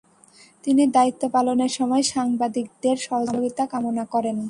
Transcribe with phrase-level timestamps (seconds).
[0.63, 4.37] তিনি দায়িত্ব পালনের সময় সাংবাদিকদের সহযোগিতা কামনা করেন।